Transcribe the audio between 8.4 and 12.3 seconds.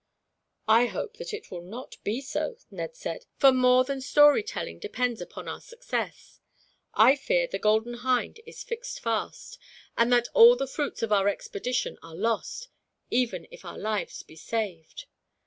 is fixed fast, and that all the fruits of our expedition are